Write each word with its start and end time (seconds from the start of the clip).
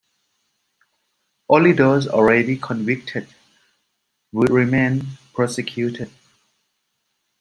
Only 1.47 1.73
those 1.73 2.07
already 2.07 2.57
convicted 2.57 3.27
would 4.31 4.49
remain 4.49 5.05
prosecuted. 5.31 6.09